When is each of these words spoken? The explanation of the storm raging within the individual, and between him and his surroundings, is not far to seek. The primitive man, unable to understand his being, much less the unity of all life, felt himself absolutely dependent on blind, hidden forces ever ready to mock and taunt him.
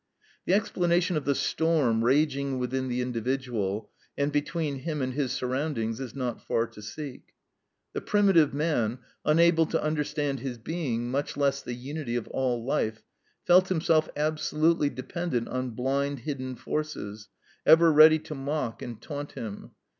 The 0.45 0.55
explanation 0.55 1.15
of 1.15 1.25
the 1.25 1.35
storm 1.35 2.03
raging 2.03 2.57
within 2.57 2.87
the 2.87 3.01
individual, 3.01 3.91
and 4.17 4.31
between 4.31 4.79
him 4.79 4.99
and 4.99 5.13
his 5.13 5.31
surroundings, 5.31 5.99
is 5.99 6.15
not 6.15 6.41
far 6.41 6.65
to 6.69 6.81
seek. 6.81 7.21
The 7.93 8.01
primitive 8.01 8.51
man, 8.51 8.97
unable 9.25 9.67
to 9.67 9.79
understand 9.83 10.39
his 10.39 10.57
being, 10.57 11.11
much 11.11 11.37
less 11.37 11.61
the 11.61 11.75
unity 11.75 12.15
of 12.15 12.27
all 12.29 12.65
life, 12.65 13.03
felt 13.45 13.67
himself 13.69 14.09
absolutely 14.17 14.89
dependent 14.89 15.47
on 15.49 15.69
blind, 15.75 16.21
hidden 16.21 16.55
forces 16.55 17.29
ever 17.67 17.91
ready 17.91 18.17
to 18.17 18.33
mock 18.33 18.81
and 18.81 18.99
taunt 18.99 19.33
him. 19.33 19.69